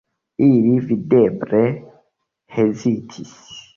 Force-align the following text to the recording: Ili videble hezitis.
Ili 0.45 0.77
videble 0.87 1.61
hezitis. 2.57 3.37